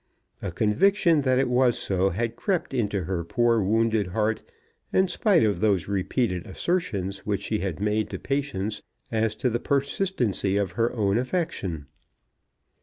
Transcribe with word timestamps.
A 0.41 0.51
conviction 0.51 1.21
that 1.21 1.37
it 1.37 1.47
was 1.47 1.77
so 1.77 2.09
had 2.09 2.35
crept 2.35 2.73
into 2.73 3.03
her 3.03 3.23
poor 3.23 3.61
wounded 3.61 4.07
heart, 4.07 4.41
in 4.91 5.07
spite 5.07 5.43
of 5.43 5.59
those 5.59 5.87
repeated 5.87 6.47
assertions 6.47 7.19
which 7.23 7.43
she 7.43 7.59
had 7.59 7.79
made 7.79 8.09
to 8.09 8.17
Patience 8.17 8.81
as 9.11 9.35
to 9.35 9.47
the 9.47 9.59
persistency 9.59 10.57
of 10.57 10.71
her 10.71 10.91
own 10.93 11.19
affection. 11.19 11.85